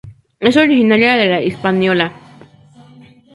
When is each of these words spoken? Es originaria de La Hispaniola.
Es 0.39 0.57
originaria 0.57 1.13
de 1.15 1.27
La 1.27 1.41
Hispaniola. 1.43 2.11